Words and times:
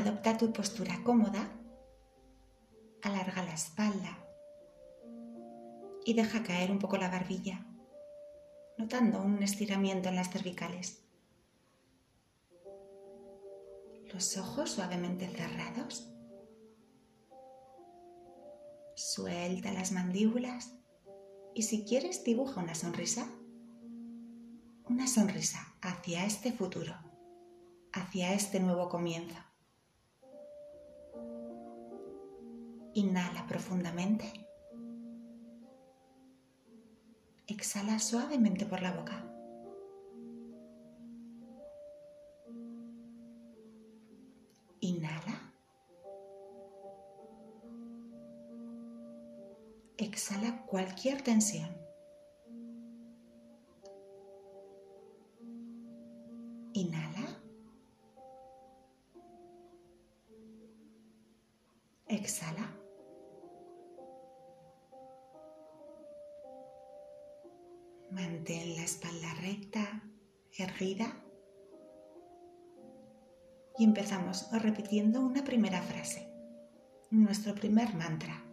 Adopta 0.00 0.38
tu 0.38 0.50
postura 0.50 0.98
cómoda, 1.04 1.46
alarga 3.02 3.42
la 3.42 3.52
espalda 3.52 4.16
y 6.06 6.14
deja 6.14 6.42
caer 6.42 6.70
un 6.70 6.78
poco 6.78 6.96
la 6.96 7.10
barbilla, 7.10 7.66
notando 8.78 9.20
un 9.20 9.42
estiramiento 9.42 10.08
en 10.08 10.16
las 10.16 10.30
cervicales. 10.30 11.04
Los 14.10 14.38
ojos 14.38 14.70
suavemente 14.70 15.28
cerrados. 15.28 16.10
Suelta 18.96 19.70
las 19.70 19.92
mandíbulas 19.92 20.78
y 21.54 21.64
si 21.64 21.84
quieres 21.84 22.24
dibuja 22.24 22.62
una 22.62 22.74
sonrisa. 22.74 23.28
Una 24.86 25.06
sonrisa 25.06 25.74
hacia 25.82 26.24
este 26.24 26.52
futuro, 26.52 26.94
hacia 27.92 28.32
este 28.32 28.60
nuevo 28.60 28.88
comienzo. 28.88 29.49
Inhala 32.94 33.46
profundamente. 33.46 34.32
Exhala 37.46 37.98
suavemente 37.98 38.66
por 38.66 38.82
la 38.82 38.92
boca. 38.92 39.24
Inhala. 44.80 45.52
Exhala 49.96 50.64
cualquier 50.66 51.22
tensión. 51.22 51.68
Inhala. 56.72 57.40
Exhala. 62.06 62.79
Mantén 68.20 68.76
la 68.76 68.82
espalda 68.82 69.32
recta, 69.40 70.02
erguida. 70.58 71.08
Y 73.78 73.84
empezamos 73.84 74.46
repitiendo 74.52 75.20
una 75.22 75.42
primera 75.42 75.80
frase, 75.80 76.30
nuestro 77.10 77.54
primer 77.54 77.94
mantra. 77.94 78.44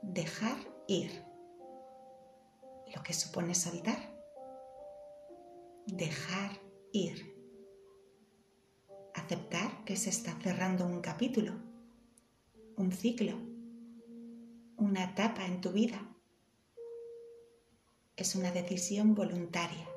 Dejar 0.00 0.56
ir. 0.88 1.22
Lo 2.94 3.02
que 3.02 3.12
supone 3.12 3.54
soltar. 3.54 3.98
Dejar 5.86 6.52
ir. 6.92 7.18
Aceptar 9.14 9.84
que 9.84 9.96
se 9.96 10.08
está 10.08 10.32
cerrando 10.40 10.86
un 10.86 11.02
capítulo, 11.02 11.52
un 12.78 12.90
ciclo, 12.90 13.36
una 14.78 15.04
etapa 15.04 15.44
en 15.44 15.60
tu 15.60 15.72
vida 15.72 16.09
es 18.20 18.34
una 18.34 18.52
decisión 18.52 19.14
voluntaria. 19.14 19.88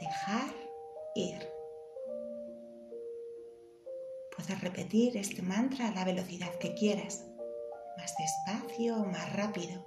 Dejar 0.00 0.52
ir. 1.14 1.38
Puedes 4.36 4.60
repetir 4.60 5.16
este 5.16 5.42
mantra 5.42 5.88
a 5.88 5.94
la 5.94 6.04
velocidad 6.04 6.52
que 6.58 6.74
quieras, 6.74 7.24
más 7.96 8.14
despacio 8.18 8.96
o 8.96 9.04
más 9.04 9.32
rápido, 9.34 9.86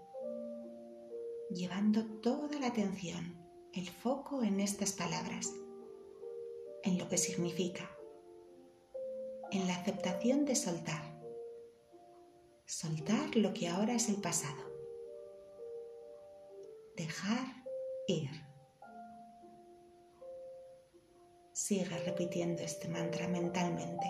llevando 1.50 2.06
toda 2.22 2.58
la 2.60 2.68
atención, 2.68 3.46
el 3.74 3.90
foco 3.90 4.42
en 4.42 4.62
estas 4.62 4.94
palabras, 4.94 5.52
en 6.84 6.98
lo 6.98 7.10
que 7.10 7.18
significa, 7.18 7.92
en 9.52 9.68
la 9.68 9.76
aceptación 9.76 10.46
de 10.46 10.56
soltar. 10.56 11.14
Soltar 12.66 13.36
lo 13.36 13.54
que 13.54 13.68
ahora 13.68 13.94
es 13.94 14.08
el 14.08 14.22
pasado 14.22 14.77
dejar 16.98 17.46
ir. 18.08 18.32
Sigue 21.54 21.98
repitiendo 22.00 22.64
este 22.64 22.90
mantra 22.90 23.28
mentalmente. 23.28 24.08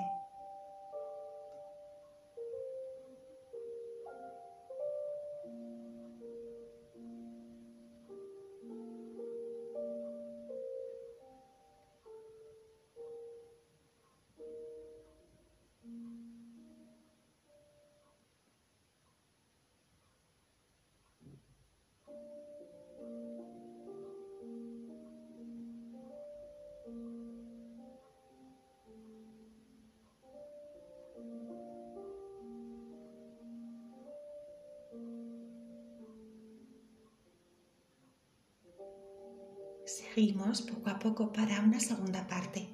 Poco 40.18 40.90
a 40.90 40.98
poco 40.98 41.32
para 41.32 41.60
una 41.62 41.80
segunda 41.80 42.26
parte, 42.26 42.68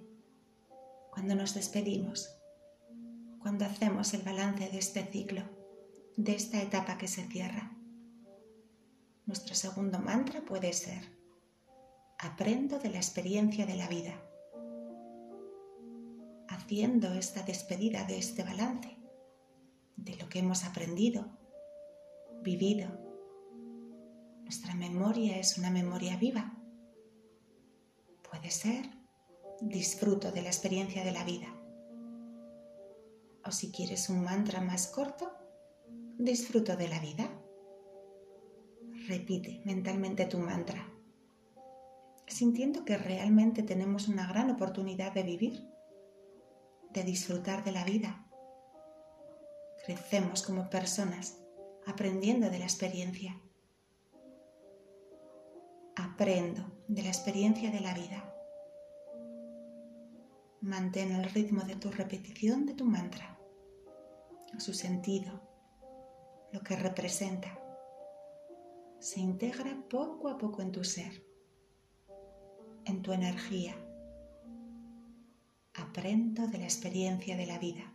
cuando 1.12 1.36
nos 1.36 1.54
despedimos, 1.54 2.34
cuando 3.42 3.66
hacemos 3.66 4.14
el 4.14 4.22
balance 4.22 4.70
de 4.70 4.78
este 4.78 5.04
ciclo, 5.04 5.42
de 6.16 6.36
esta 6.36 6.62
etapa 6.62 6.98
que 6.98 7.10
se 7.10 7.28
cierra. 7.28 7.76
Nuestro 9.26 9.56
segundo 9.56 10.00
mantra 10.00 10.46
puede 10.46 10.72
ser, 10.72 11.04
aprendo 12.18 12.80
de 12.80 12.92
la 12.92 12.98
experiencia 13.00 13.66
de 13.66 13.76
la 13.76 13.90
vida, 13.90 14.24
haciendo 16.48 17.12
esta 17.12 17.44
despedida 17.44 18.06
de 18.06 18.20
este 18.20 18.44
balance, 18.44 18.96
de 19.98 20.16
lo 20.16 20.30
que 20.30 20.40
hemos 20.40 20.64
aprendido, 20.64 21.28
vivido. 22.42 22.88
Nuestra 24.44 24.76
memoria 24.76 25.38
es 25.38 25.58
una 25.58 25.72
memoria 25.72 26.16
viva 26.16 26.53
puede 28.44 28.52
ser 28.52 28.90
disfruto 29.62 30.30
de 30.34 30.42
la 30.42 30.50
experiencia 30.50 31.06
de 31.06 31.14
la 31.14 31.24
vida. 31.24 31.48
O 33.46 33.52
si 33.52 33.72
quieres 33.72 34.10
un 34.10 34.22
mantra 34.22 34.60
más 34.60 34.88
corto, 34.88 35.32
disfruto 36.18 36.76
de 36.76 36.90
la 36.90 37.00
vida. 37.00 37.30
Repite 39.08 39.62
mentalmente 39.64 40.26
tu 40.26 40.40
mantra, 40.40 40.92
sintiendo 42.28 42.84
que 42.84 42.98
realmente 42.98 43.64
tenemos 43.64 44.10
una 44.10 44.28
gran 44.28 44.52
oportunidad 44.52 45.14
de 45.14 45.24
vivir, 45.24 45.66
de 46.92 47.04
disfrutar 47.04 47.64
de 47.64 47.72
la 47.72 47.86
vida. 47.86 48.28
Crecemos 49.86 50.44
como 50.44 50.70
personas 50.70 51.40
aprendiendo 51.86 52.50
de 52.50 52.60
la 52.60 52.66
experiencia 52.66 53.40
aprendo 55.96 56.73
de 56.88 57.02
la 57.02 57.10
experiencia 57.10 57.72
de 57.72 57.80
la 57.80 57.94
vida. 57.94 58.34
Mantén 60.62 61.12
el 61.12 61.26
ritmo 61.26 61.62
de 61.64 61.76
tu 61.76 61.92
repetición 61.92 62.66
de 62.66 62.74
tu 62.74 62.86
mantra, 62.86 63.38
su 64.58 64.74
sentido, 64.74 65.42
lo 66.52 66.62
que 66.62 66.76
representa. 66.76 67.60
Se 69.00 69.20
integra 69.20 69.84
poco 69.90 70.30
a 70.30 70.38
poco 70.38 70.62
en 70.62 70.72
tu 70.72 70.84
ser, 70.84 71.26
en 72.86 73.02
tu 73.02 73.12
energía. 73.12 73.76
Aprendo 75.74 76.48
de 76.48 76.58
la 76.60 76.66
experiencia 76.66 77.36
de 77.36 77.46
la 77.46 77.60
vida. 77.60 77.93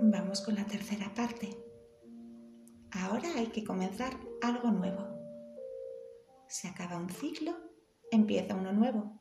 Vamos 0.00 0.42
con 0.42 0.54
la 0.54 0.64
tercera 0.64 1.12
parte. 1.12 1.48
Ahora 2.92 3.28
hay 3.36 3.48
que 3.48 3.64
comenzar 3.64 4.16
algo 4.40 4.70
nuevo. 4.70 5.08
Se 6.46 6.68
acaba 6.68 6.96
un 6.96 7.10
ciclo, 7.10 7.56
empieza 8.12 8.54
uno 8.54 8.72
nuevo. 8.72 9.20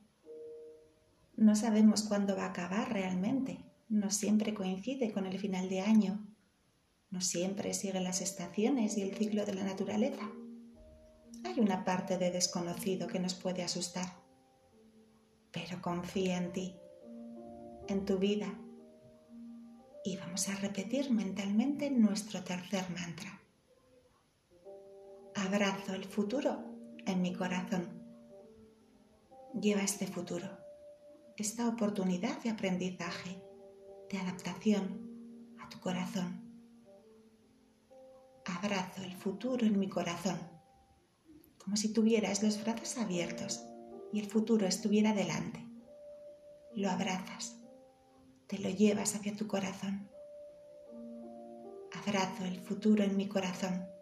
No 1.36 1.56
sabemos 1.56 2.04
cuándo 2.04 2.36
va 2.36 2.44
a 2.44 2.50
acabar 2.50 2.94
realmente. 2.94 3.66
No 3.90 4.12
siempre 4.12 4.54
coincide 4.54 5.12
con 5.12 5.26
el 5.26 5.40
final 5.40 5.68
de 5.68 5.82
año. 5.82 6.28
No 7.10 7.22
siempre 7.22 7.74
sigue 7.74 8.00
las 8.00 8.22
estaciones 8.22 8.98
y 8.98 9.02
el 9.02 9.16
ciclo 9.16 9.48
de 9.48 9.56
la 9.56 9.64
naturaleza. 9.64 10.30
Hay 11.44 11.60
una 11.60 11.86
parte 11.86 12.20
de 12.20 12.30
desconocido 12.30 13.08
que 13.08 13.20
nos 13.20 13.34
puede 13.34 13.64
asustar. 13.64 14.06
Pero 15.52 15.82
confía 15.82 16.38
en 16.38 16.52
ti, 16.52 16.76
en 17.88 18.06
tu 18.06 18.20
vida. 18.20 18.54
Y 20.08 20.16
vamos 20.16 20.48
a 20.48 20.56
repetir 20.56 21.12
mentalmente 21.12 21.92
nuestro 21.92 22.42
tercer 22.42 22.90
mantra. 22.92 23.42
Abrazo 25.36 25.96
el 25.96 26.06
futuro 26.06 26.64
en 27.06 27.22
mi 27.22 27.34
corazón. 27.34 27.90
Lleva 29.62 29.82
este 29.82 30.08
futuro, 30.08 30.48
esta 31.36 31.68
oportunidad 31.68 32.42
de 32.42 32.52
aprendizaje, 32.52 33.44
de 34.10 34.18
adaptación 34.18 35.58
a 35.60 35.68
tu 35.68 35.82
corazón. 35.82 36.42
Abrazo 38.46 39.04
el 39.04 39.14
futuro 39.14 39.66
en 39.66 39.78
mi 39.78 39.90
corazón, 39.90 40.40
como 41.58 41.76
si 41.76 41.92
tuvieras 41.92 42.42
los 42.44 42.64
brazos 42.64 42.98
abiertos 42.98 43.62
y 44.14 44.22
el 44.22 44.28
futuro 44.28 44.68
estuviera 44.68 45.12
delante. 45.12 45.68
Lo 46.76 46.90
abrazas, 46.90 47.58
te 48.48 48.60
lo 48.60 48.70
llevas 48.70 49.16
hacia 49.16 49.36
tu 49.36 49.48
corazón. 49.48 50.10
Abrazo 51.94 52.46
el 52.46 52.60
futuro 52.62 53.04
en 53.04 53.18
mi 53.18 53.28
corazón 53.28 53.98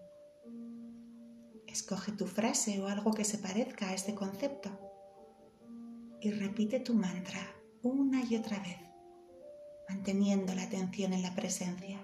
Escoge 1.75 2.13
tu 2.13 2.25
frase 2.25 2.81
o 2.81 2.87
algo 2.87 3.11
que 3.11 3.25
se 3.25 3.37
parezca 3.37 3.89
a 3.89 3.93
este 3.93 4.15
concepto 4.15 4.69
y 6.21 6.31
repite 6.31 6.79
tu 6.79 6.93
mantra 6.93 7.41
una 7.81 8.23
y 8.23 8.37
otra 8.37 8.59
vez, 8.59 8.77
manteniendo 9.89 10.55
la 10.55 10.63
atención 10.63 11.11
en 11.11 11.21
la 11.21 11.35
presencia. 11.35 11.99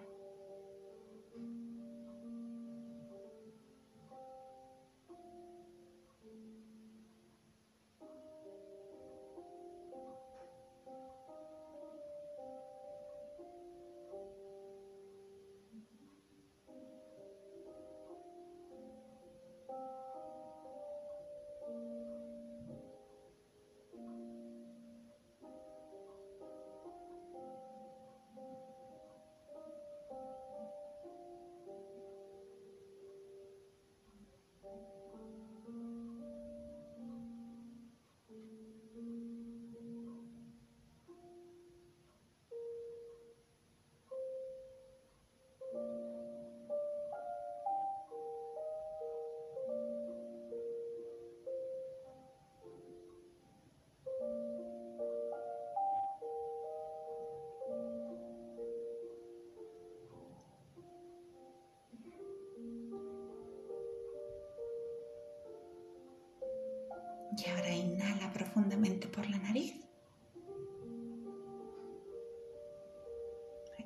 Y 67.42 67.50
ahora 67.50 67.74
inhala 67.74 68.32
profundamente 68.32 69.08
por 69.08 69.28
la 69.28 69.38
nariz. 69.40 69.76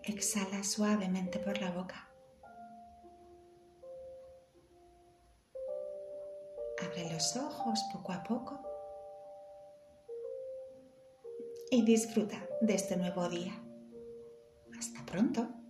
Exhala 0.03 0.63
suavemente 0.63 1.39
por 1.39 1.59
la 1.61 1.71
boca. 1.71 2.09
Abre 6.83 7.09
los 7.11 7.35
ojos 7.37 7.79
poco 7.93 8.11
a 8.11 8.23
poco 8.23 8.59
y 11.71 11.83
disfruta 11.83 12.45
de 12.61 12.75
este 12.75 12.97
nuevo 12.97 13.29
día. 13.29 13.53
Hasta 14.77 15.03
pronto. 15.05 15.64